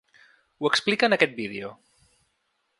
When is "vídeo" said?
1.43-1.71